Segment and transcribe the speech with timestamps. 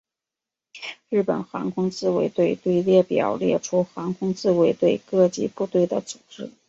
[1.11, 6.51] 日本航空自卫队队列表列出航空自卫队各级部队的组织。